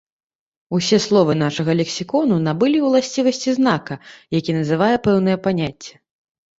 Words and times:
Усе 0.77 0.97
словы 1.03 1.35
нашага 1.43 1.71
лексікону 1.83 2.35
набылі 2.47 2.83
ўласцівасці 2.87 3.49
знака, 3.61 4.01
які 4.41 4.51
называе 4.61 4.93
пэўнае 5.09 5.41
паняцце. 5.49 5.93